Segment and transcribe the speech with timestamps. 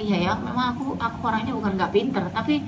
[0.00, 2.64] iya ya memang aku aku orangnya bukan nggak pinter tapi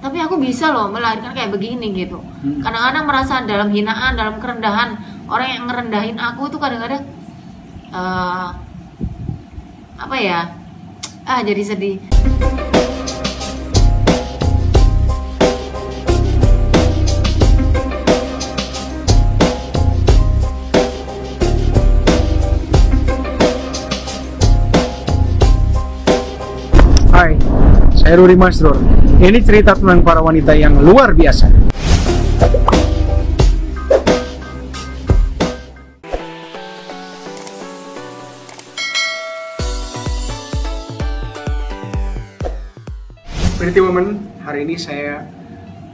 [0.00, 2.20] tapi aku bisa loh melahirkan kayak begini gitu.
[2.20, 2.60] Hmm.
[2.60, 5.00] kadang-kadang merasa dalam hinaan dalam kerendahan.
[5.26, 7.02] Orang yang ngerendahin aku tuh kadang-kadang
[7.90, 8.48] eh,
[9.96, 10.52] apa ya?
[11.26, 11.98] Ah jadi sedih
[28.06, 28.78] saya Ruri Masrur.
[29.18, 31.50] Ini cerita tentang para wanita yang luar biasa.
[43.58, 45.26] Pretty Woman, hari ini saya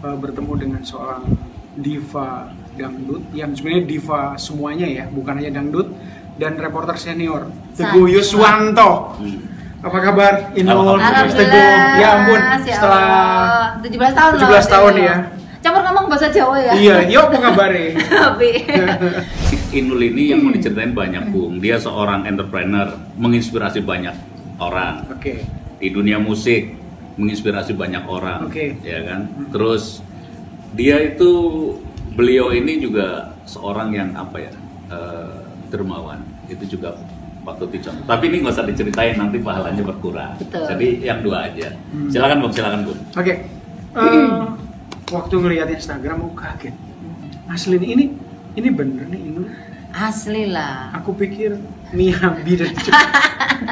[0.05, 1.25] uh, bertemu dengan seorang
[1.81, 5.89] diva dangdut yang sebenarnya diva semuanya ya, bukan hanya dangdut
[6.37, 8.05] dan reporter senior Teguh.
[8.05, 9.17] Yuswanto.
[9.83, 10.33] Apa kabar?
[10.55, 11.75] Inul, Mas Teguh.
[11.99, 13.07] Ya ampun, setelah
[13.83, 15.17] 17 tahun 17 tahun ya.
[15.63, 17.95] campur ngomong bahasa Jawa ya Iya, yuk apa kabarnya?
[18.27, 18.67] tapi
[19.79, 21.63] Inul ini yang mau diceritain banyak Bung.
[21.63, 24.15] Dia seorang entrepreneur, menginspirasi banyak
[24.59, 25.43] orang Oke.
[25.79, 26.75] di dunia musik,
[27.19, 28.75] menginspirasi banyak orang, Oke.
[28.83, 29.31] ya kan.
[29.55, 30.03] Terus
[30.75, 31.31] dia itu
[32.13, 34.53] beliau ini juga seorang yang apa ya
[34.93, 35.37] eh,
[35.71, 36.21] dermawan.
[36.51, 36.99] Itu juga
[37.43, 38.07] patut dicontoh.
[38.07, 40.39] Tapi ini nggak usah diceritain nanti pahalanya berkurang.
[40.39, 40.67] Betul.
[40.67, 41.75] Jadi yang dua aja.
[41.91, 42.09] Hmm.
[42.09, 43.01] Silakan Bung, silakan Bung.
[43.13, 43.35] Oke.
[43.93, 44.29] Eh,
[45.09, 46.75] waktu ngelihat Instagram aku kaget.
[47.47, 48.05] Asli nih, ini
[48.55, 49.49] ini bener nih Inul.
[49.93, 51.61] asli lah Aku pikir
[51.93, 52.73] Miyabi dan.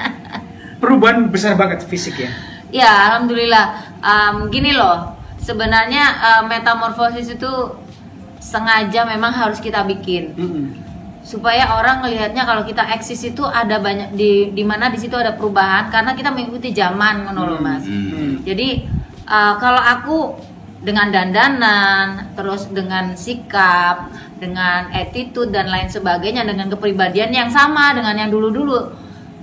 [0.81, 2.31] Perubahan besar banget fisik ya.
[2.71, 3.67] Ya, alhamdulillah.
[4.01, 7.53] Em, gini loh, sebenarnya em, metamorfosis itu
[8.41, 10.65] sengaja memang harus kita bikin Mm-mm.
[11.21, 15.37] Supaya orang ngelihatnya kalau kita eksis itu ada banyak di di mana di situ ada
[15.37, 17.65] perubahan karena kita mengikuti zaman loh, Hmm.
[17.65, 17.85] Mas.
[17.85, 18.41] Hmm.
[18.43, 18.69] Jadi
[19.29, 20.19] eh, kalau aku
[20.81, 24.09] dengan dandanan, terus dengan sikap,
[24.41, 28.89] dengan attitude dan lain sebagainya, dengan kepribadian yang sama dengan yang dulu-dulu,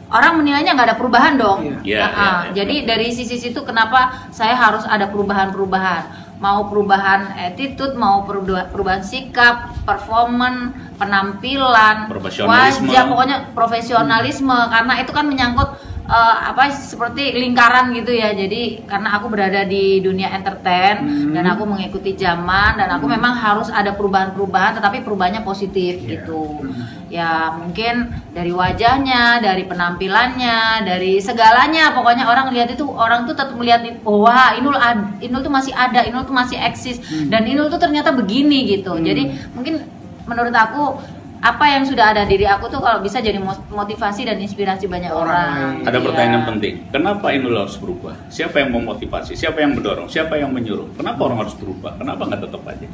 [0.09, 1.61] orang menilainya nggak ada perubahan dong.
[1.61, 1.77] Iya.
[1.85, 6.25] Iya, Nah, iya, ah, iya, jadi dari sisi situ kenapa saya harus ada perubahan-perubahan?
[6.37, 12.05] Mau perubahan attitude, mau perubahan, sikap, performance, penampilan,
[12.45, 14.53] wajah, pokoknya profesionalisme.
[14.53, 15.69] Karena itu kan menyangkut
[16.07, 18.31] eh, apa seperti lingkaran gitu ya.
[18.31, 21.35] Jadi karena aku berada di dunia entertain Hmm.
[21.35, 26.23] dan aku mengikuti zaman dan aku memang harus ada perubahan-perubahan tetapi perubahannya positif Iya.
[26.23, 26.63] gitu.
[26.63, 26.95] Hmm.
[27.07, 33.55] Ya mungkin dari wajahnya, dari penampilannya, dari segalanya pokoknya orang lihat itu orang tuh tetap
[33.55, 37.27] melihat oh, wah Inul ad, Inul tuh masih ada, Inul tuh masih eksis Hmm.
[37.27, 38.95] dan Inul tuh ternyata begini gitu.
[38.95, 39.03] Hmm.
[39.03, 39.83] Jadi mungkin
[40.27, 40.99] menurut aku
[41.47, 43.39] apa yang sudah ada diri aku tuh kalau bisa jadi
[43.71, 45.87] motivasi dan inspirasi banyak Orang orang.
[45.87, 46.05] Ada Iya.
[46.05, 46.73] pertanyaan penting.
[46.91, 48.15] Kenapa Inul harus berubah?
[48.27, 49.31] Siapa yang memotivasi?
[49.33, 50.11] Siapa yang mendorong?
[50.11, 50.91] Siapa yang menyuruh?
[50.93, 51.95] Kenapa orang harus berubah?
[51.95, 52.87] Kenapa nggak tetap aja?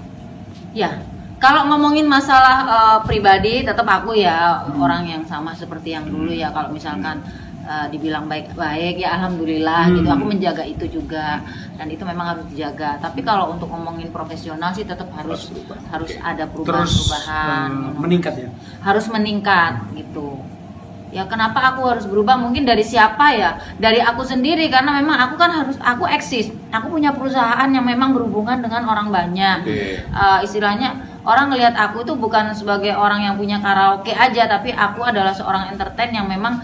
[0.74, 0.90] Ya,
[1.38, 6.54] kalau ngomongin masalah eh, pribadi, tetap aku ya orang yang sama seperti yang dulu ya.
[6.54, 7.26] Kalau misalkan
[7.64, 9.96] eh, dibilang baik-baik, ya alhamdulillah Hmm.
[9.98, 10.08] gitu.
[10.10, 11.40] Aku menjaga itu juga,
[11.74, 13.00] dan itu memang harus dijaga.
[13.00, 16.22] Tapi kalau untuk ngomongin profesional sih tetap harus Harus harus Oke.
[16.22, 17.70] ada perubahan-perubahan.
[17.72, 18.50] eh, meningkat ya.
[18.82, 20.44] harus meningkat gitu.
[21.10, 22.36] Ya kenapa aku harus berubah?
[22.36, 23.62] Mungkin dari siapa ya?
[23.78, 26.50] Dari aku sendiri karena memang aku kan harus aku eksis.
[26.74, 29.62] Aku punya perusahaan yang memang berhubungan dengan orang banyak.
[29.62, 30.02] Oke.
[30.02, 35.06] Eh, istilahnya orang ngelihat aku itu bukan sebagai orang yang punya karaoke aja, tapi aku
[35.06, 36.58] adalah seorang entertain yang memang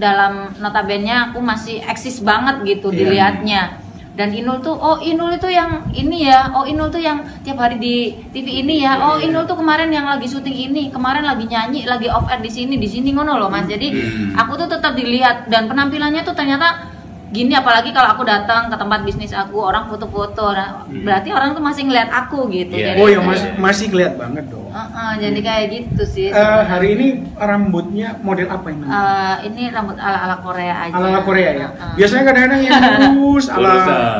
[0.00, 2.98] dalam notabene aku masih eksis banget gitu Iya.
[2.98, 3.62] dilihatnya.
[4.10, 7.76] Dan Inul tuh, oh Inul itu yang ini ya, oh Inul tuh yang tiap hari
[7.76, 7.96] di
[8.28, 9.28] TV ini ya, oh Iya.
[9.28, 12.74] Inul tuh kemarin yang lagi syuting ini, kemarin lagi nyanyi, lagi off air di sini,
[12.74, 13.64] di sini ngono loh mas.
[13.64, 14.34] Jadi Hmm.
[14.34, 16.90] aku tuh tetap dilihat dan penampilannya tuh ternyata
[17.30, 21.00] gini apalagi kalau aku datang ke tempat bisnis aku orang foto-foto, nah, Hmm.
[21.00, 22.74] berarti orang tuh masih ngeliat aku gitu.
[22.74, 23.20] Iya, Jadi, Oh ya iya.
[23.22, 24.59] masih masih kelihatan banget dong.
[24.70, 26.26] Uh-uh, jadi kayak gitu sih.
[26.30, 26.64] Sebenarnya.
[26.64, 28.82] hari ini rambutnya model apa ini?
[28.82, 30.94] Eh, ini rambut ala-ala Korea aja.
[30.94, 31.68] ala ala Korea ya.
[31.68, 31.92] Uh-uh.
[31.94, 32.74] Biasanya kadang-kadang yang
[33.14, 33.72] lurus ala.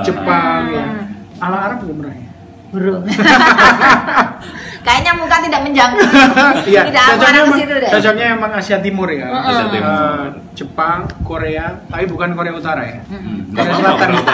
[0.02, 0.84] Jepang ya.
[0.84, 1.06] Hmm.
[1.40, 2.28] Ala Arab belum pernah ya.
[2.70, 3.02] Burung.
[4.86, 6.08] Kayaknya muka tidak menjangkau.
[6.64, 7.90] Iya, tidak cocoknya ke emang, situ deh.
[7.92, 9.26] cocoknya emang Asia Timur ya.
[9.28, 10.00] Asia Eh, Timur.
[10.56, 13.00] Jepang, Korea, tapi bukan Korea Utara ya.
[13.04, 14.10] Nggak Korea Selatan.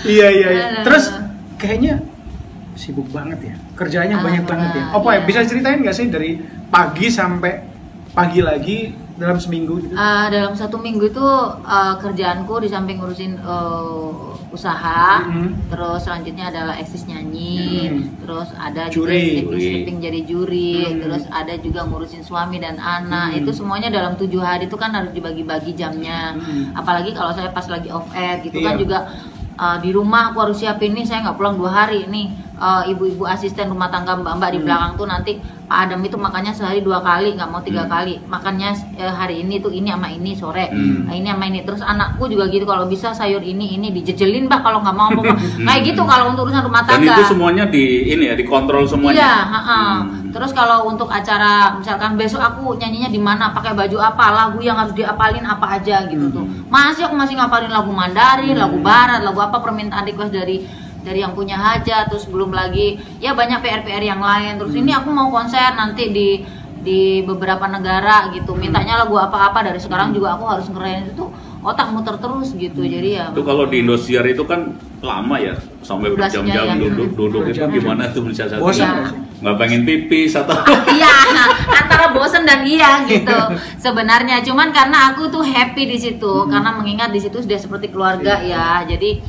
[0.00, 0.64] Iya iya iya.
[0.80, 1.12] Terus
[1.54, 2.00] kayaknya
[2.80, 3.54] sibuk banget ya.
[3.76, 4.84] Kerjanya banyak banget ya.
[4.96, 5.18] Apa ya?
[5.20, 5.26] iya.
[5.28, 6.40] Bisa ceritain nggak sih dari
[6.72, 7.52] pagi sampai
[8.10, 8.78] pagi lagi
[9.20, 9.92] dalam seminggu gitu?
[9.92, 15.70] Uh, dalam satu minggu itu uh, kerjaanku di samping ngurusin uh, usaha, Mhm.
[15.70, 18.24] terus selanjutnya adalah eksis nyanyi, Mhm.
[18.24, 19.44] terus ada Juri.
[19.44, 20.98] juga stripping jadi juri, Mhm.
[21.04, 23.36] terus ada juga ngurusin suami dan anak.
[23.36, 23.38] Mhm.
[23.44, 26.34] Itu semuanya dalam tujuh hari itu kan harus dibagi-bagi jamnya.
[26.34, 26.74] Mhm.
[26.74, 28.66] Apalagi kalau saya pas lagi off air gitu Iya.
[28.66, 28.98] kan juga
[29.60, 33.24] uh, di rumah aku harus siapin nih saya nggak pulang dua hari nih uh, ibu-ibu
[33.24, 34.66] asisten rumah tangga mbak-mbak di Hmm.
[34.68, 35.32] belakang tuh nanti
[35.64, 37.92] Pak Adam itu makannya sehari dua kali nggak mau tiga Hmm.
[37.92, 41.06] kali makannya eh, hari ini tuh ini sama ini sore Hmm.
[41.06, 44.60] nah, ini sama ini terus anakku juga gitu kalau bisa sayur ini ini dijejelin bah
[44.60, 45.62] kalau nggak mau apa Hmm.
[45.66, 49.16] kayak gitu kalau untuk urusan rumah Dan tangga itu semuanya di ini ya dikontrol semuanya.
[49.16, 49.80] Iya, ha-ha.
[50.02, 50.30] Hmm.
[50.30, 54.74] Terus kalau untuk acara misalkan besok aku nyanyinya di mana, pakai baju apa, lagu yang
[54.74, 56.34] harus diapalin apa aja gitu Hmm.
[56.34, 56.44] tuh.
[56.66, 58.62] Masih aku masih ngapalin lagu Mandarin, Hmm.
[58.62, 60.66] lagu Barat, lagu apa permintaan request dari
[61.00, 64.56] dari yang punya hajat, terus belum lagi ya banyak PR-PR yang lain.
[64.56, 64.82] Terus Hmm.
[64.82, 66.28] ini aku mau konser nanti di
[66.80, 68.52] di beberapa negara gitu.
[68.52, 68.60] Hmm.
[68.62, 71.24] Mintanya lagu apa-apa dari sekarang juga aku harus ngerayain itu
[71.60, 72.80] otak muter terus gitu.
[72.80, 72.92] Hmm.
[72.92, 76.76] Jadi ya Itu kalau di Indosiar itu kan lama ya sampai berjam-jam ya.
[76.76, 79.08] duduk duduk itu gimana tuh bisa satu Bosan Iya.
[79.40, 80.52] nggak pengen pipis atau
[80.92, 81.08] iya
[81.72, 83.32] antara bosen dan iya gitu
[83.80, 88.44] sebenarnya cuman karena aku tuh happy di situ karena mengingat di situ sudah seperti keluarga
[88.44, 89.24] ya jadi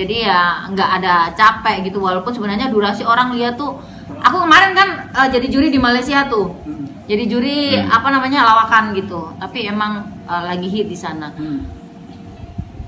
[0.00, 3.76] jadi ya nggak ada capek gitu walaupun sebenarnya durasi orang lihat tuh
[4.18, 6.88] aku kemarin kan eh, jadi juri di Malaysia tuh Hmm.
[7.06, 7.90] jadi juri Hmm.
[7.90, 9.92] apa namanya lawakan gitu tapi emang
[10.24, 11.68] eh, lagi hit di sana Hmm.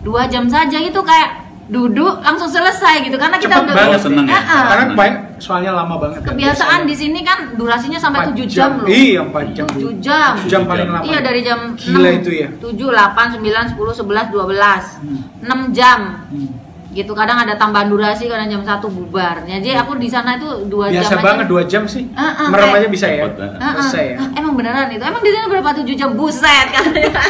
[0.01, 1.31] dua jam saja itu kayak
[1.65, 4.35] duduk langsung selesai gitu karena kita Cepet udah banget seneng ya?
[4.37, 4.63] Ah.
[4.67, 6.21] Karena banyak soalnya lama banget.
[6.21, 6.91] kan, kebiasaan biasanya.
[6.91, 9.67] di sini kan durasinya sampai Empat 7 jam loh Iya, 4 jam.
[9.71, 10.33] 7 jam.
[10.37, 11.05] Tujuh jam paling lama.
[11.07, 12.49] Iya dari jam Gila itu ya.
[12.53, 15.21] 7, 8, 9, 10, 11, 12 Hmm.
[15.41, 16.51] 6 jam Hmm.
[16.93, 20.93] Gitu kadang ada tambahan durasi kadang jam 1 bubar jadi aku di sana itu 2
[20.93, 22.05] jam Biasa banget 2 jam sih.
[22.13, 23.25] Ah, ah, Merem aja bisa ya.
[23.27, 23.73] Ah, ah.
[23.81, 24.17] Selesai ya.
[24.19, 27.17] Ah, emang beneran itu emang di sana berapa 7 jam buset katanya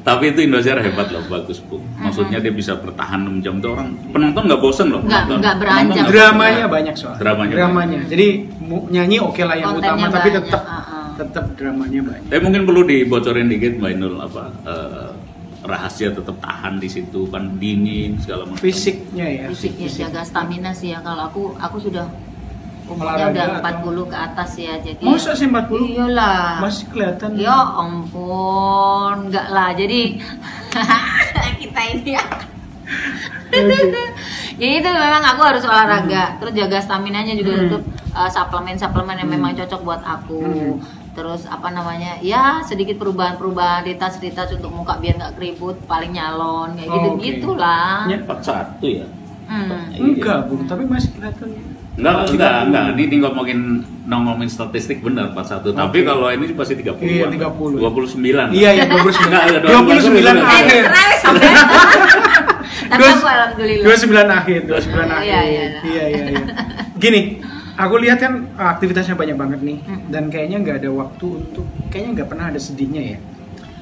[0.00, 3.92] tapi itu Indosiar hebat loh bagus bu maksudnya dia bisa bertahan 6 jam tuh orang
[4.08, 5.38] penonton nggak bosen loh Nggak- penonton.
[5.38, 6.04] nggak beranjak.
[6.08, 7.14] Dramanya banyak soal.
[7.20, 8.26] Dramanya Jadi
[8.58, 11.06] mu- nyanyi oke lah yang Kontennya utama, tapi banyak, tetap ah, ah.
[11.14, 12.26] tetap dramanya banyak.
[12.26, 15.08] tapi mungkin perlu dibocorin dikit mbak Inul apa eh,
[15.68, 19.44] rahasia tetap tahan di situ kan dingin segala macam Fisiknya ya.
[19.48, 22.08] fisik ya jaga stamina sih ya kalau aku aku sudah
[22.86, 25.92] umurnya Olahraga udah atau- 40 ke atas ya jadi Masa sih 40?
[25.92, 27.30] iyalah Masih kelihatan.
[27.36, 29.70] Ya ampun, enggak lah.
[29.72, 30.16] Jadi
[31.60, 32.24] kita ini ya.
[33.50, 37.64] Jadi itu memang aku harus olahraga, terus jaga stamina nya juga Hmm.
[37.66, 39.36] untuk uh, suplemen-suplemen yang Hmm.
[39.36, 40.40] memang cocok buat aku.
[40.40, 40.74] Hmm.
[41.18, 42.22] Terus apa namanya?
[42.22, 46.86] Ya sedikit perubahan-perubahan di tas di tas untuk muka biar nggak keriput, paling nyalon kayak
[46.86, 47.20] Oh, gitu oke.
[47.20, 48.06] gitulah.
[48.06, 48.18] Ya.
[48.22, 49.06] 41 ya
[49.48, 49.80] Hmm.
[49.90, 51.48] Enggak, Bu, tapi masih kelihatan.
[51.96, 52.66] Enggak, enggak, puluh.
[52.68, 52.84] enggak.
[52.92, 53.58] Ini, ini ngomongin
[54.04, 55.72] ngomongin statistik benar 41.
[55.72, 56.06] Tapi Oke.
[56.06, 57.00] kalau ini pasti 30.
[57.00, 57.80] Iya, 30.
[57.80, 58.52] 29.
[58.52, 59.24] Iya, iya, 29.
[59.24, 60.82] Enggak, enggak, 29 Eh, akhir.
[60.84, 61.48] terserah wes, sampai.
[62.88, 63.84] Tapi Dua- aku alhamdulillah.
[63.88, 65.48] 29 akhir, 29 Iya, akhir.
[65.48, 65.64] iya.
[65.82, 66.44] Iya, iya, iya.
[66.94, 67.20] Gini,
[67.78, 70.02] aku lihat kan aktivitasnya banyak banget nih Hmm.
[70.08, 73.18] dan kayaknya nggak ada waktu untuk kayaknya nggak pernah ada sedihnya ya.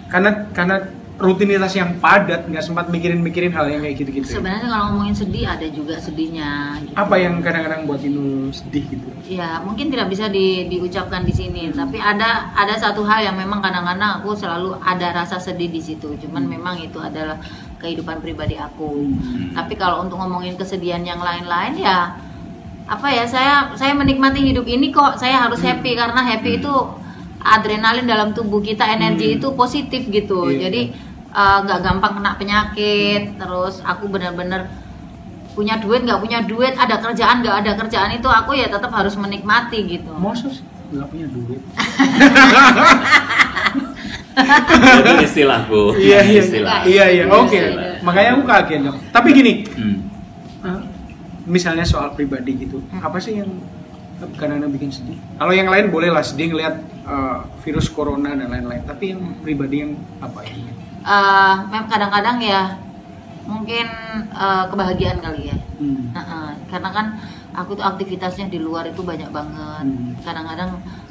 [0.07, 0.77] Karena karena
[1.17, 4.29] rutinitas yang padat nggak sempat mikirin-mikirin hal yang kayak gitu-gitu.
[4.29, 4.37] ya.
[4.37, 6.51] Sebenarnya kalau ngomongin sedih ada juga sedihnya.
[6.79, 6.93] gitu.
[6.93, 9.09] Apa yang kadang-kadang buat Inul sedih gitu?
[9.25, 13.59] Ya mungkin tidak bisa di- diucapkan di sini, tapi ada ada satu hal yang memang
[13.59, 16.21] kadang-kadang aku selalu ada rasa sedih di situ.
[16.21, 17.41] Cuman memang itu adalah
[17.77, 19.09] kehidupan pribadi aku.
[19.09, 19.57] Hmm.
[19.57, 22.13] Tapi kalau untuk ngomongin kesedihan yang lain-lain ya
[22.87, 25.19] apa ya saya saya menikmati hidup ini kok.
[25.19, 26.61] Saya harus happy karena happy Hmm.
[26.61, 26.75] itu
[27.43, 29.37] adrenalin dalam tubuh kita, energi Hmm.
[29.39, 30.47] itu positif gitu.
[30.47, 30.71] Iya.
[30.71, 30.83] Jadi
[31.37, 33.37] eh, nggak gampang kena penyakit.
[33.37, 34.71] Terus aku benar-benar
[35.53, 39.17] punya duit nggak punya duit ada kerjaan nggak ada kerjaan itu aku ya tetap harus
[39.17, 40.61] menikmati gitu sih
[40.93, 41.61] nggak punya duit?
[44.37, 45.97] Itu istilah, Bu.
[45.97, 46.81] iya iya Istilah.
[46.85, 47.57] iya iya oke.
[48.05, 48.97] Makanya aku kaget dong.
[49.09, 50.06] Tapi gini, Hmm.
[51.47, 53.01] Misalnya soal pribadi gitu, Hmm.
[53.01, 53.51] apa sih yang
[54.35, 55.19] kadang-kadang bikin sedih?
[55.39, 56.75] Kalau yang lain boleh lah sedih ngeliat
[57.07, 58.83] eh, virus corona dan lain-lain.
[58.83, 60.55] Tapi yang pribadi yang apa ya?
[61.71, 62.75] Mem- kadang-kadang ya
[63.47, 63.87] mungkin
[64.35, 66.09] eh, kebahagiaan kali ya Hmm.
[66.11, 67.07] Heeh, karena kan
[67.53, 70.17] aku tuh aktivitasnya di luar itu banyak banget Hmm.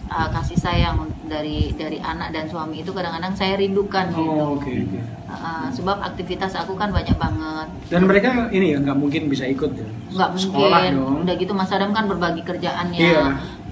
[0.07, 4.69] Eh, kasih sayang dari dari anak dan suami itu kadang-kadang saya rindukan gitu Oh oke
[4.69, 4.99] oke.
[5.25, 9.71] Heeh, sebab aktivitas aku kan banyak banget Dan mereka ini ya nggak mungkin bisa ikut
[9.71, 9.89] ya?
[10.07, 11.15] nggak Sekolah mungkin dong.
[11.23, 13.25] udah gitu Mas Adam kan berbagi kerjaannya Iya.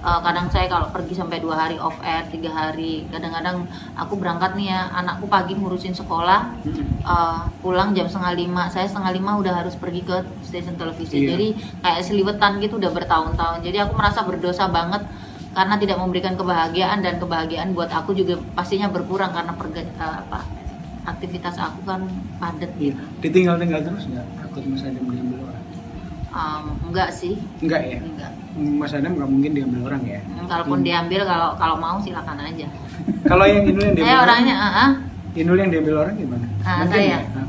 [0.04, 3.64] Eh, kadang saya kalau pergi sampai dua hari off air tiga hari kadang-kadang
[3.96, 6.84] aku berangkat nih ya anakku pagi ngurusin sekolah Hmm.
[7.00, 10.12] eh, pulang jam setengah lima saya setengah lima udah harus pergi ke
[10.42, 11.30] stasiun televisi Iya.
[11.30, 11.48] jadi
[11.80, 15.08] kayak seliwetan gitu udah bertahun-tahun jadi aku merasa berdosa banget
[15.54, 20.42] karena tidak memberikan kebahagiaan dan kebahagiaan buat aku juga pastinya berkurang karena perga, eh, apa
[21.06, 22.02] aktivitas aku kan
[22.38, 22.96] padat Iya.
[22.96, 23.04] gitu.
[23.22, 24.26] Ditinggal-tinggal terus nggak?
[24.40, 25.62] Takut Mas Adam diambil orang?
[26.34, 28.00] Um, enggak sih, Enggak ya?
[28.00, 28.32] enggak.
[28.56, 30.20] Mas Adam nggak mungkin diambil orang ya?
[30.24, 30.86] Hmm, Kalaupun Hmm.
[30.86, 32.68] diambil kalau kalau mau silakan aja.
[33.30, 34.90] Kalau yang Inul yang diambil Saya orang, orangnya, ah, ah.
[35.34, 36.46] Inul yang diambil orang gimana?
[36.58, 37.04] Mungkin saya?
[37.06, 37.20] ya?
[37.34, 37.48] Ah.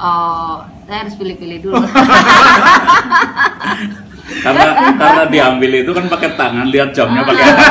[0.00, 1.76] oh, saya harus pilih-pilih dulu.
[4.40, 7.62] karena karena diambil itu kan pakai tangan lihat jamnya pakai apa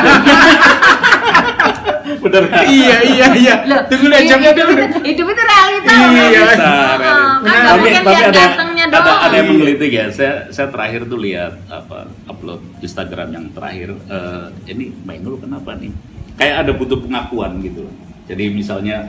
[2.20, 2.64] bener nggak?
[2.68, 3.54] iya iya iya.
[3.64, 4.72] Loh, Tunggu lihat jamnya dulu.
[4.74, 5.88] itu- hidup itu realita.
[5.88, 6.02] Iya.
[6.02, 6.72] Ah, realita.
[7.00, 8.42] kan nggak tapi mungkin tapi lihat ada
[8.90, 13.88] ada, ada yang menggelitik ya saya saya terakhir tuh lihat apa upload Instagram yang terakhir
[13.94, 15.92] eh, ini Mainul kenapa nih
[16.34, 17.94] kayak ada butuh pengakuan gitu loh.
[18.26, 19.08] jadi misalnya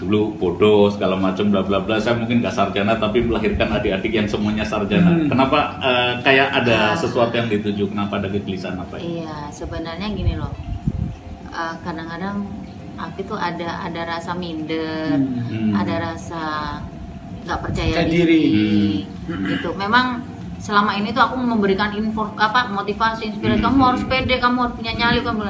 [0.00, 4.24] dulu bodoh segala macam bla bla bla saya mungkin gak sarjana tapi melahirkan adik-adik yang
[4.24, 5.28] semuanya sarjana Hmm.
[5.28, 6.96] kenapa eh, kayak ada Ah.
[6.96, 10.48] sesuatu yang dituju kenapa ada kegelisahan apa ya Iya, sebenarnya gini loh.
[11.46, 12.48] Eh, kadang-kadang
[12.96, 15.44] aku tuh ada ada rasa minder, Hmm.
[15.44, 15.72] Hmm.
[15.74, 16.42] ada rasa
[17.42, 18.44] nggak percaya Percaya diri,
[19.26, 19.44] Hmm.
[19.46, 19.72] gitu.
[19.74, 20.24] Memang
[20.56, 23.66] selama ini tuh aku memberikan info apa motivasi inspirasi Hmm.
[23.66, 25.40] kamu harus pede kamu harus punya nyali kamu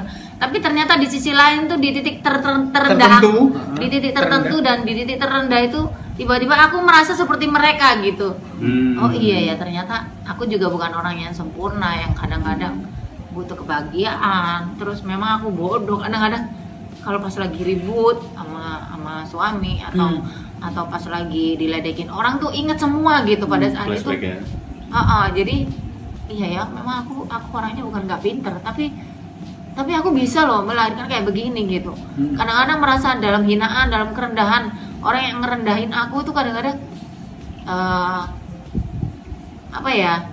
[0.40, 3.52] tapi ternyata di sisi lain tuh di titik ter- ter- terendah Tertentu.
[3.76, 4.40] di titik Terendah.
[4.40, 5.80] tertentu dan di titik terendah itu
[6.16, 8.96] tiba-tiba aku merasa seperti mereka gitu Hmm.
[8.98, 12.84] oh iya ya ternyata aku juga bukan orang yang sempurna yang kadang-kadang
[13.30, 16.48] butuh kebahagiaan terus memang aku bodoh kadang-kadang
[17.00, 20.24] kalau pas lagi ribut sama sama suami atau Hmm.
[20.60, 24.36] atau pas lagi diledekin orang tuh inget semua gitu pada Hmm, saat itu ya
[24.90, 25.70] Ah, ah, jadi
[26.26, 28.90] iya ya memang aku aku orangnya bukan nggak pinter tapi
[29.70, 31.94] tapi aku bisa loh melahirkan kayak begini gitu.
[31.94, 32.34] Hmm.
[32.34, 34.70] kadang-kadang merasa dalam hinaan dalam kerendahan.
[35.00, 36.76] Orang yang ngerendahin aku tuh kadang-kadang
[37.64, 38.22] eh,
[39.70, 40.28] apa ya?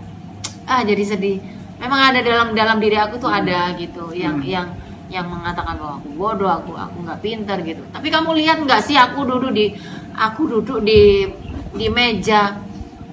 [0.67, 1.39] Ah jadi sedih.
[1.77, 4.49] Memang ada dalam dalam diri aku tuh ada gitu yang Hmm.
[4.49, 4.67] yang
[5.07, 7.81] yang mengatakan bahwa aku bodoh aku aku nggak pinter gitu.
[7.93, 9.71] Tapi kamu lihat nggak sih aku duduk di
[10.17, 11.29] aku duduk di
[11.77, 12.57] di meja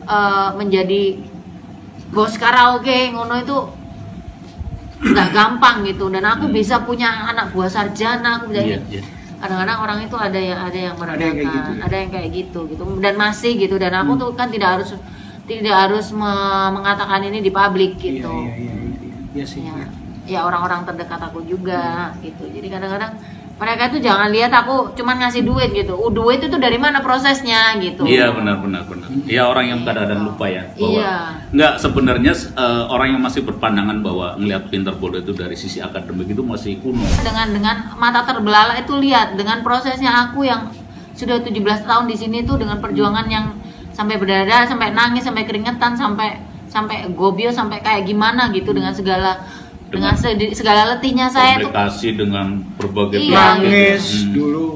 [0.08, 1.20] eh, menjadi
[2.10, 3.58] bos karaoke ngono itu
[5.04, 6.54] nggak gampang gitu dan aku Hmm.
[6.54, 9.02] bisa punya anak buah sarjana aku bisa Iya, iya.
[9.36, 11.82] kadang-kadang orang itu ada yang ada yang Ada yang kayak merendahkan gitu ya?
[11.82, 14.20] ada yang kayak gitu gitu dan masih gitu dan aku Hmm.
[14.20, 14.88] tuh kan tidak harus
[15.44, 16.32] tidak harus me-
[16.72, 19.14] mengatakan ini di publik gitu Iya iya iya iya.
[19.34, 19.60] Iya sih.
[19.60, 19.86] ya, iya.
[20.26, 21.82] ya orang-orang terdekat aku juga
[22.18, 23.12] gitu jadi kadang-kadang
[23.54, 27.78] mereka tuh jangan lihat aku cuman ngasih duit gitu uh, duit itu dari mana prosesnya
[27.78, 29.06] gitu Iya benar benar benar.
[29.30, 31.14] Iya orang yang kadang-kadang lupa ya bahwa Iya.
[31.54, 36.34] nggak sebenarnya eh, orang yang masih berpandangan bahwa ngelihat pinter bodoh itu dari sisi akademik
[36.34, 36.98] itu masih kuno.
[37.22, 40.74] dengan dengan mata terbelalak itu lihat dengan prosesnya aku yang
[41.14, 41.54] sudah 17
[41.86, 43.54] tahun di sini tuh dengan perjuangan yang
[43.94, 49.46] sampai berdarah sampai nangis sampai keringetan sampai sampai gobio sampai kayak gimana gitu dengan segala
[49.96, 52.46] dengan sedi- segala letihnya saya tuh Komplikasi dengan
[52.76, 53.62] berbagai Iya, penyakit.
[53.62, 54.32] Nangis Hmm.
[54.32, 54.68] dulu.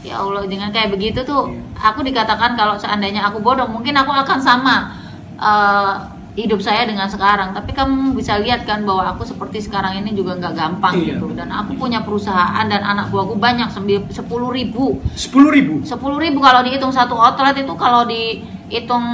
[0.00, 4.38] ya Allah dengan kayak begitu tuh aku dikatakan kalau seandainya aku bodoh mungkin aku akan
[4.38, 4.94] sama
[5.36, 5.94] eh,
[6.36, 10.32] hidup saya dengan sekarang tapi kamu bisa lihat kan bahwa aku seperti sekarang ini juga
[10.34, 11.16] nggak gampang Iya.
[11.16, 13.66] gitu dan aku punya perusahaan dan anak buahku banyak
[14.06, 15.80] sepuluh ribu Sepuluh ribu.
[15.82, 19.04] sepuluh ribu kalau dihitung satu outlet itu kalau dihitung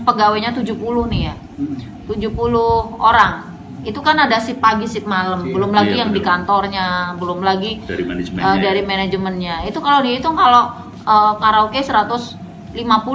[0.00, 0.72] pegawainya 70
[1.06, 1.76] nih ya Hmm.
[2.06, 2.56] 70
[2.96, 3.47] orang
[3.80, 5.54] itu kan ada sip pagi sip malam Iya.
[5.54, 6.28] belum lagi Iya, yang di betul.
[6.28, 8.44] kantornya belum lagi dari manajemennya.
[8.44, 8.60] Uh, ya.
[8.60, 10.62] dari manajemennya itu kalau dihitung kalau
[11.04, 12.74] uh, karaoke 150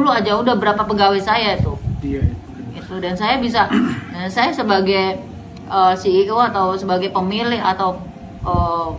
[0.10, 2.24] aja udah berapa pegawai saya tuh Iya.
[2.74, 3.67] itu dan saya bisa
[4.10, 5.20] dan saya sebagai
[5.67, 8.00] uh, CEO atau sebagai pemilik atau
[8.41, 8.96] uh,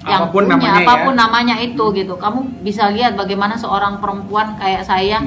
[0.00, 0.86] yang Apa pun punya namanya ya.
[0.86, 5.20] apa pun namanya itu gitu kamu bisa lihat bagaimana seorang perempuan kayak saya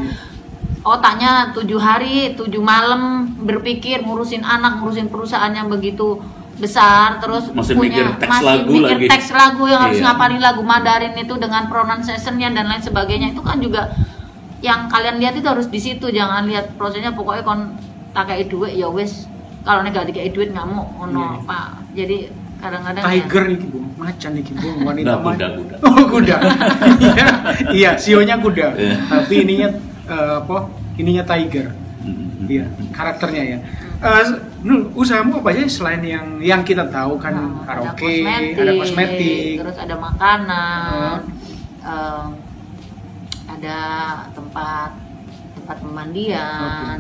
[0.84, 3.02] Otaknya tujuh hari tujuh malam
[3.40, 6.20] berpikir ngurusin anak ngurusin perusahaan yang begitu
[6.54, 9.08] besar terus Masih punya mikir teks masih lagu mikir lagi.
[9.10, 10.06] teks lagu yang harus Iya.
[10.06, 13.96] ngapalin lagu Mandarin itu dengan pronunciation-nya dan lain sebagainya itu kan juga
[14.60, 17.74] yang kalian lihat itu harus di situ jangan lihat prosesnya pokoknya kon
[18.12, 19.26] tak kayak duit ya wes
[19.62, 21.48] kalau gak dikasih duit nggak mau ono Iya.
[21.48, 22.18] pak jadi
[22.60, 25.76] kadang-kadang ya, Tiger nih bu, macan nih bu, wanita ma- kuda, kuda.
[25.82, 26.36] Oh kuda.
[27.04, 27.26] Iya,
[27.72, 28.68] iya, sionya kuda.
[28.74, 28.96] Iya.
[29.04, 29.68] Tapi ininya
[30.06, 30.58] eh, apa?
[30.96, 31.72] Ininya tiger.
[32.04, 32.44] Hmm.
[32.46, 33.58] Iya, karakternya ya.
[34.04, 34.24] Eh,
[34.64, 39.78] Nul, usahamu apa aja selain yang yang kita tahu kan Nah, karaoke, ada kosmetik, terus
[39.80, 41.20] ada makanan,
[41.80, 42.26] em,
[43.48, 43.78] ada
[44.36, 44.92] tempat
[45.56, 47.00] tempat pemandian,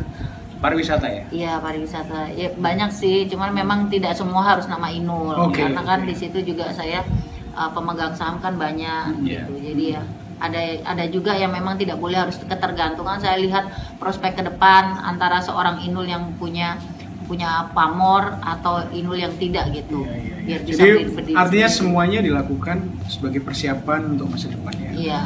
[0.64, 1.24] pariwisata ya.
[1.32, 6.04] iya pariwisata, ya banyak sih, cuman memang tidak semua harus nama Inul, Oke, karena kan
[6.04, 6.08] oke.
[6.08, 7.04] di situ juga saya
[7.52, 9.44] eh, pemegang saham kan banyak, Iya.
[9.52, 10.04] gitu, jadi ya
[10.44, 13.16] ada ada juga yang memang tidak boleh harus ketergantungan.
[13.18, 16.76] Saya lihat prospek ke depan antara seorang Inul yang punya
[17.24, 20.36] punya pamor atau inul yang tidak gitu Iya, iya, iya.
[20.44, 21.80] biar bisa Jadi berdiri- artinya sendiri.
[21.80, 24.92] semuanya dilakukan sebagai persiapan untuk masa depan ya.
[24.92, 25.22] iya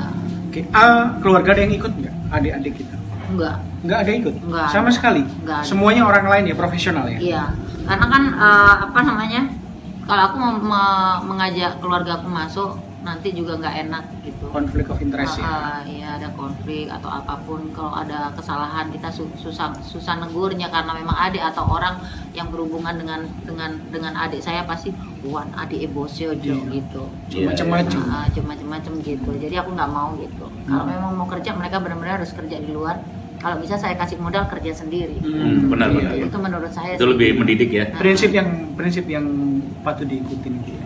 [0.46, 2.14] Oke, ah, keluarga ada yang ikut nggak?
[2.30, 2.96] Adik-adik kita?
[3.28, 4.36] enggak Nggak ada ikut?
[4.40, 4.94] Nggak Sama ada.
[4.94, 5.22] sekali?
[5.26, 5.66] Nggak ada.
[5.66, 7.18] Semuanya orang lain ya, profesional ya?
[7.18, 7.44] iya
[7.84, 9.42] karena kan eh, apa namanya
[10.06, 12.72] kalau aku mau me- mengajak keluarga aku masuk
[13.08, 15.42] nanti juga nggak enak gitu Konflik of interest ya?
[15.42, 20.20] Ah, ah, iya ada konflik atau apa pun kalau ada kesalahan kita su- susah susah
[20.20, 21.96] negurnya karena memang adik atau orang
[22.32, 24.92] yang berhubungan dengan dengan dengan adik saya pasti
[25.24, 26.60] wan adik ebosio Iya.
[26.70, 28.00] gitu Iya, Macam-macam.
[28.06, 30.92] Ah, macam-macam gitu jadi aku nggak mau gitu kalau Hmm.
[30.92, 33.00] memang mau kerja mereka benar-benar harus kerja di luar
[33.38, 36.26] kalau bisa saya kasih modal kerja sendiri Hmm, benar, iya, benar.
[36.26, 37.12] itu menurut saya Itu sih.
[37.14, 37.86] lebih mendidik ya.
[37.86, 39.26] Nah, Prinsip yang prinsip yang
[39.80, 40.84] patut diikutin gitu ya.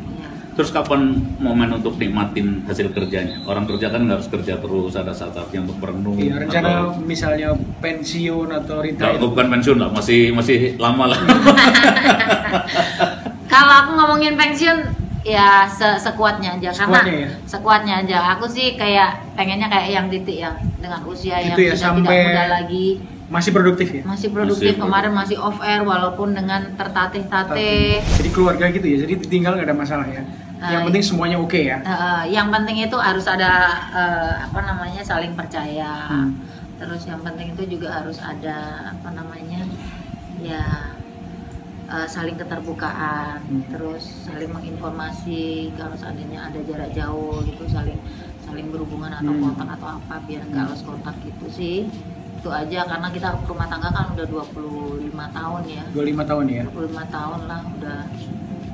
[0.62, 1.02] Terus kapan
[1.42, 3.42] momen untuk nikmatin hasil kerjanya?
[3.44, 6.14] Orang kerja kan nggak harus kerja terus, ada saat-saatnya untuk merenung.
[6.14, 7.50] Iya, rencana atau- misalnya
[7.82, 9.18] pensiun atau Nggak, retire.
[9.18, 11.18] bukan pensiun lah, masih masih lama lah.
[13.48, 14.78] Kalau aku ngomongin pensiun
[15.22, 17.30] ya se- sekuatnya aja Sekuatnya karena ya?
[17.44, 18.18] sekuatnya aja.
[18.38, 22.06] Aku sih kayak pengennya kayak yang titik ya dengan usia yang Gitu ya, sudah sampai-
[22.06, 22.88] tidak muda lagi,
[23.32, 24.02] Masih produktif ya?
[24.04, 24.76] masih produktif.
[24.76, 28.04] Masih Kemarin masih off air walaupun dengan tertatih-tatih.
[28.20, 30.20] Jadi keluarga gitu ya, jadi ditinggal nggak ada masalah ya.
[30.60, 31.80] Nah, yang penting semuanya oke ya.
[31.82, 33.52] Eh, yang penting itu harus ada
[33.90, 36.12] eh, apa namanya saling percaya.
[36.12, 36.38] Hmm.
[36.78, 38.58] Terus yang penting itu juga harus ada
[38.94, 39.64] apa namanya
[40.38, 40.92] ya
[41.88, 43.42] eh, saling keterbukaan.
[43.42, 43.64] Hmm.
[43.74, 47.98] Terus saling menginformasi kalau seandainya ada jarak jauh gitu saling
[48.44, 49.56] saling berhubungan atau Hmm.
[49.56, 51.78] kontak atau apa biar nggak lost kontak gitu sih.
[52.42, 55.84] Itu aja karena kita rumah tangga kan udah 25 tahun ya.
[55.94, 56.64] 25 tahun ya.
[56.68, 58.00] 25 tahun lah udah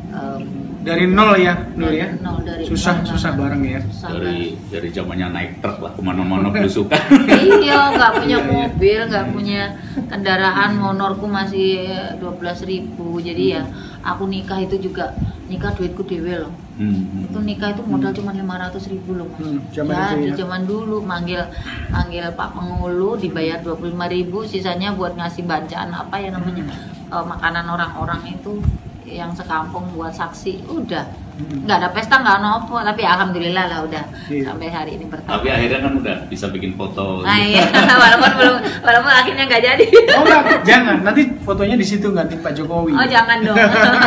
[0.07, 0.41] em,
[0.87, 2.07] Dari nol ya, nol ya.
[2.23, 3.83] nol dari Susah nol susah bareng ya.
[3.91, 6.95] Susah dari dari zamannya naik truk lah ke mana-mana belusukan.
[7.59, 8.51] iya nggak punya Iya, iya.
[8.55, 9.61] mobil nggak punya
[10.07, 11.91] kendaraan motorku masih
[12.23, 12.31] dua
[12.63, 13.63] ribu jadi ya
[13.99, 15.11] aku nikah itu juga
[15.51, 17.25] nikah duitku dewe loh Hmm.
[17.25, 20.35] itu nikah itu modal cuma lima ribu loh mas Hmm, zaman ya, itu di ya.
[20.37, 21.41] zaman dulu manggil
[21.89, 23.73] manggil pak pengulu dibayar dua
[24.05, 27.17] ribu sisanya buat ngasih bancaan apa ya namanya Hmm.
[27.17, 28.61] eh, makanan orang-orang itu
[29.07, 34.51] yang sekampung buat saksi udah nggak ada pesta nggak nopo tapi alhamdulillah lah udah Iya.
[34.51, 37.21] sampai hari ini bertahan Tapi akhirnya kan udah bisa bikin foto.
[37.21, 37.63] Nah, iya,
[38.01, 39.85] walaupun belum, walaupun akhirnya nggak jadi.
[40.11, 40.97] Oh enggak, jangan.
[40.99, 42.91] Nanti fotonya di situ gantiin Pak Jokowi.
[42.91, 43.55] Oh jangan dong.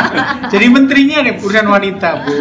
[0.52, 2.32] Jadi menterinya nih urusan wanita, Bu.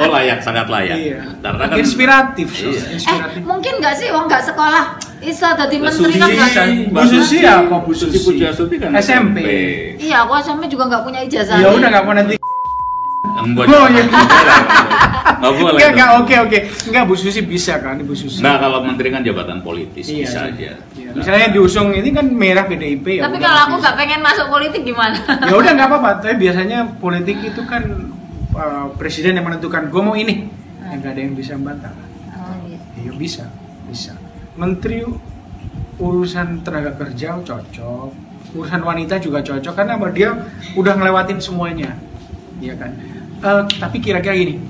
[0.00, 0.96] Oh layak, sangat layak.
[0.96, 1.20] Iya.
[1.38, 2.48] Karena kan Inspiratif.
[2.56, 2.66] Iya.
[2.72, 3.40] eh Inspiratif.
[3.44, 4.84] mungkin nggak sih, wong nggak sekolah,
[5.20, 6.50] bisa jadi Mbak menteri kan Susi, nggak?
[6.50, 8.18] kan, Bu Susi apa Bu Susi?
[8.18, 9.38] Pujiastuti kan SMP.
[9.96, 11.54] Iya, aku SMP juga nggak punya ijazah.
[11.54, 12.34] Ya udah nggak mau nanti.
[13.32, 13.92] Enggak, Oh, jangan.
[13.94, 14.04] iya.
[15.32, 15.72] Nggak boleh.
[15.72, 16.58] Enggak, enggak, oke, oke.
[16.84, 18.40] Enggak, Bu Susi bisa kan, Bu Susi.
[18.40, 20.50] Nah, kalau menteri kan jabatan politis Iya, bisa iya.
[20.50, 20.70] aja.
[20.92, 21.10] Iya.
[21.14, 23.22] Misalnya diusung ini kan merah PDIP ya.
[23.24, 23.82] Tapi udah kalau aku bisa.
[23.82, 25.16] nggak pengen masuk politik gimana?
[25.42, 27.82] ya udah nggak apa-apa tapi biasanya politik itu kan
[28.52, 30.34] uh, presiden yang menentukan gue mau ini
[30.80, 30.90] Hmm.
[30.90, 31.92] yang nggak ada yang bisa membantah
[32.32, 32.78] Oh, iya.
[32.98, 33.44] iya bisa
[33.84, 34.12] bisa
[34.56, 35.04] menteri
[36.00, 38.10] urusan tenaga kerja cocok
[38.56, 40.10] urusan wanita juga cocok karena apa?
[40.10, 40.30] dia
[40.74, 41.94] udah ngelewatin semuanya
[42.58, 42.92] iya kan
[43.40, 44.60] Eh, tapi kira-kira gini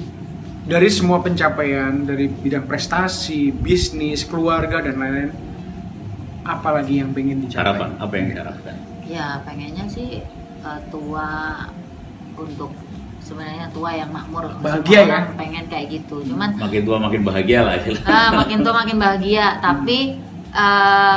[0.63, 5.35] dari semua pencapaian dari bidang prestasi bisnis keluarga dan lain-lain
[6.47, 8.75] apalagi yang pengen dicapai Harapan apa yang diharapkan?
[9.11, 10.23] Ya pengennya sih
[10.63, 11.67] eh, tua
[12.39, 12.71] untuk
[13.31, 14.51] sebenarnya tua yang makmur.
[14.59, 15.21] Bahagia Semua ya?
[15.39, 16.17] Pengen kayak gitu.
[16.25, 17.75] Cuman Makin tua makin bahagia lah.
[18.03, 20.19] Ah, makin tua makin bahagia tapi
[20.51, 21.17] eh,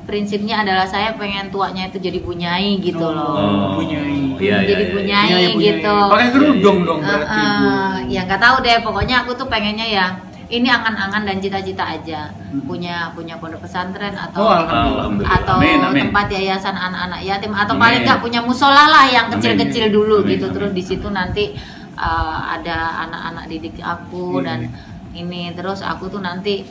[0.00, 4.34] prinsipnya adalah saya pengen tuanya itu jadi bunyai gitu Oh, loh Bunyai.
[4.40, 4.90] Iya, iya, jadi iya.
[4.90, 6.88] bunyai Iya, iya, punya- gitu pakai kerudung Iya, iya.
[6.88, 7.68] dong berarti Eh, Bu.
[7.68, 10.06] eh, ya nggak tahu deh pokoknya aku tuh pengennya ya
[10.50, 12.66] ini angan-angan dan cita-cita aja Hmm.
[12.66, 14.42] punya punya pondok pesantren Oh, atau.
[14.50, 15.38] Alhamdulillah.
[15.38, 16.02] atau Amin, amin.
[16.04, 17.80] tempat yayasan anak-anak yatim atau Amin.
[17.80, 19.38] paling nggak punya musola lah yang Amin.
[19.38, 20.54] kecil-kecil dulu Amin, gitu amin.
[20.58, 21.54] terus di situ nanti
[21.94, 24.58] uh, ada anak-anak didik aku Iya, dan
[25.12, 26.66] ini terus aku tuh nanti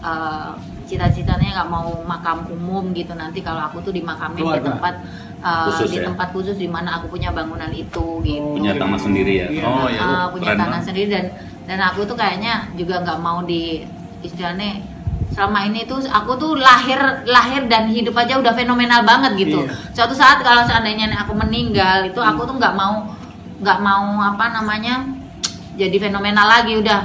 [0.00, 4.66] uh, cita-citanya nggak mau makam umum gitu nanti kalau aku tuh dimakamin di Keluarga.
[4.68, 4.94] tempat
[5.40, 6.04] uh, Khusus di ya?
[6.04, 9.46] tempat khusus di mana aku punya bangunan itu gitu Punya tanah sendiri ya.
[9.48, 9.62] Iya.
[9.62, 10.00] Oh ya.
[10.00, 11.24] Uh, punya keren tanah sendiri dan
[11.62, 13.86] dan aku tuh kayaknya juga nggak mau di
[14.20, 14.82] istilahnya
[15.30, 19.64] selama ini tuh aku tuh lahir lahir dan hidup aja udah fenomenal banget gitu.
[19.64, 19.72] Iya.
[19.92, 23.08] Suatu saat kalau seandainya aku meninggal itu aku tuh nggak mau
[23.58, 25.06] nggak mau apa namanya
[25.74, 27.00] jadi fenomenal lagi udah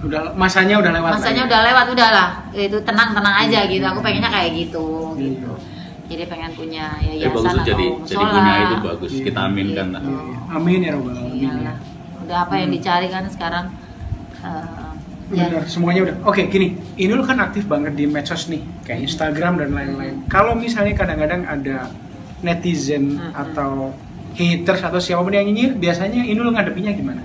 [0.00, 1.48] udah masanya udah lewat masanya ya.
[1.48, 3.70] udah lewat udahlah itu tenang tenang aja Iya.
[3.70, 3.84] gitu.
[3.86, 5.24] Aku pengennya kayak gitu Iya.
[5.30, 5.52] gitu.
[6.10, 8.08] Jadi pengen punya Ya yayasan bagus tuh atau jadi musola.
[8.10, 9.10] jadi punya itu bagus.
[9.10, 9.24] Iya.
[9.24, 9.86] Kita aminkan.
[9.88, 10.10] Gitu.
[10.10, 10.36] Iya.
[10.50, 11.74] amin ya robbal alamin ya.
[12.20, 12.76] Udah apa yang Hmm.
[12.76, 13.66] dicari kan sekarang
[14.44, 14.92] eh,
[15.36, 15.46] ya.
[15.46, 16.16] Benar, semuanya udah.
[16.26, 20.26] Oke, gini, ini lu kan aktif banget di medsos nih, kayak Instagram dan lain-lain.
[20.26, 21.92] Kalau misalnya kadang-kadang ada
[22.40, 23.92] netizen atau
[24.34, 27.22] haters atau siapa pun yang nyinyir biasanya Inul ngadepinya gimana?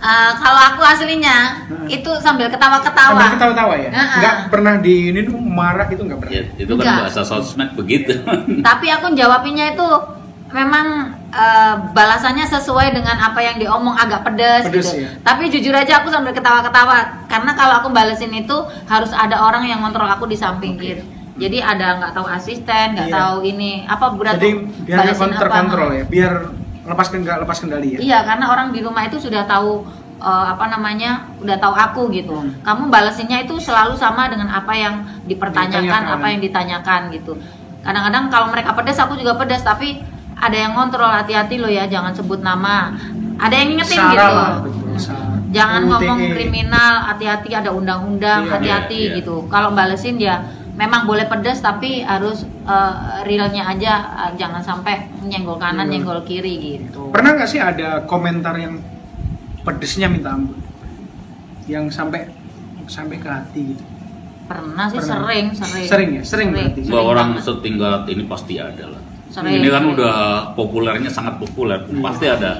[0.00, 2.00] Eh, kalau aku aslinya Heeh.
[2.00, 3.20] itu sambil ketawa-ketawa.
[3.20, 3.90] Sambil ketawa-tawa ya?
[3.92, 4.18] Heeh.
[4.24, 6.32] Nggak pernah di ini tuh marah itu nggak pernah?
[6.32, 8.16] Ya, itu kan bahasa sosmed begitu.
[8.64, 9.84] Tapi aku jawabinnya itu
[10.56, 15.06] memang eh, balasannya sesuai dengan apa yang diomong agak pedes, Pedes, gitu.
[15.06, 15.10] ya.
[15.22, 19.78] Tapi jujur aja aku sambil ketawa-ketawa karena kalau aku balesin itu harus ada orang yang
[19.80, 20.82] ngontrol aku di samping Oke.
[20.82, 21.02] kiri.
[21.40, 23.16] Jadi ada nggak tahu asisten, nggak Iya.
[23.16, 24.50] tahu ini apa berat Jadi
[24.84, 26.32] biar terkontrol ya, biar
[26.84, 27.98] lepas nggak lepas kendali ya.
[28.02, 29.86] Iya, karena orang di rumah itu sudah tahu
[30.20, 32.36] eh, apa namanya, udah tahu aku gitu.
[32.36, 32.52] Hmm.
[32.60, 36.16] Kamu balesinnya itu selalu sama dengan apa yang dipertanyakan, Ditanyakan.
[36.20, 37.32] apa yang ditanyakan gitu.
[37.80, 40.04] Kadang-kadang kalau mereka pedas, aku juga pedas, tapi
[40.40, 42.96] ada yang ngontrol hati-hati loh ya, jangan sebut nama.
[43.36, 44.24] Ada yang ngingetin Sarah gitu.
[44.24, 45.36] lah, betul, Sarah.
[45.50, 45.88] Jangan UTE.
[45.92, 49.16] ngomong kriminal, hati-hati ada undang-undang, Iya, hati-hati iya, iya.
[49.20, 49.36] gitu.
[49.48, 50.44] Kalau balesin ya
[50.76, 52.94] memang boleh pedas tapi harus eh,
[53.26, 53.92] realnya aja,
[54.28, 55.98] eh, jangan sampai nyenggol kanan, Iya.
[55.98, 57.10] nyenggol kiri gitu.
[57.12, 58.80] Pernah nggak sih ada komentar yang
[59.60, 60.56] pedesnya minta ampun,
[61.66, 62.30] yang sampai
[62.86, 63.84] sampai ke hati gitu?
[64.46, 65.14] Pernah sih Pernah.
[65.30, 65.86] sering, sering.
[65.86, 66.22] Sering ya?
[66.26, 66.80] Sering berarti?
[66.90, 69.02] Bahwa orang setingkat ini pasti ada lah.
[69.30, 70.14] Ini kan udah
[70.52, 72.02] populernya sangat populer, Iya.
[72.02, 72.52] pasti ada,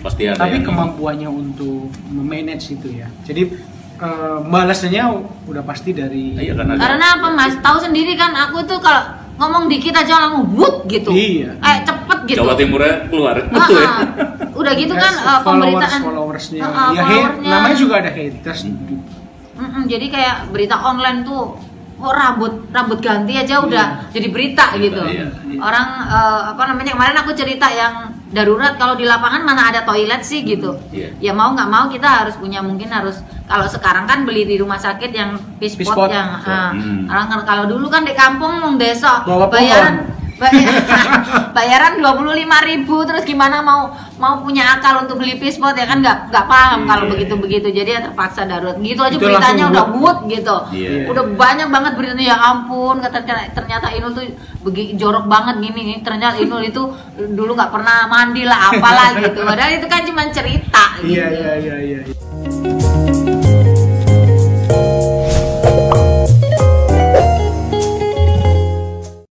[0.00, 0.34] pasti ada.
[0.36, 3.06] Tapi yang- kemampuannya untuk memanage itu ya.
[3.22, 3.54] Jadi
[3.98, 5.10] eh, balasnya
[5.44, 6.78] udah pasti dari Iya kan ada.
[6.80, 7.54] Karena apa Mas?
[7.56, 9.02] Tahu sendiri kan aku tuh kalau
[9.38, 11.10] ngomong dikit aja langsung wut gitu.
[11.10, 11.54] Iya.
[11.56, 12.38] Kayak cepet gitu.
[12.38, 13.86] Jawa Timurnya keluar, Ah, betul ya.
[13.86, 13.98] ah.
[14.54, 16.00] Udah gitu Yes, kan eh, followers, pemberitaan.
[16.02, 16.62] followersnya.
[16.62, 17.46] Ah, ah, ya hate, followersnya.
[17.48, 18.60] namanya juga ada haters.
[19.58, 21.58] Mm-mm, jadi kayak berita online tuh
[21.98, 25.02] oh rambut rambut ganti aja udah jadi berita Berita, gitu.
[25.06, 25.58] iya, iya.
[25.58, 30.22] Orang eh, apa namanya kemarin aku cerita yang darurat kalau di lapangan mana ada toilet
[30.22, 30.78] sih gitu.
[30.94, 31.16] Iya.
[31.18, 34.78] Ya mau nggak mau kita harus punya mungkin harus kalau sekarang kan beli di rumah
[34.78, 37.08] sakit yang pispot, yang ah, Hmm.
[37.10, 40.06] orang kalau dulu kan di kampung mau desa bayaran
[40.40, 40.84] bayar-
[41.56, 46.02] bayaran dua puluh ribu terus gimana mau mau punya akal untuk beli pispot ya kan
[46.02, 47.10] nggak nggak paham kalau Iya.
[47.14, 51.06] begitu begitu jadi ya terpaksa darurat gitu aja Itu beritanya udah wut gitu Iya.
[51.06, 53.22] udah banyak banget beritanya ya ampun kata
[53.54, 54.26] ternyata Inul tuh
[54.66, 56.82] begi, jorok banget gini nih ternyata Inul itu
[57.16, 61.14] dulu nggak pernah mandi lah apalah gitu padahal itu kan cuma cerita gitu.
[61.14, 63.67] Iya iya iya iya.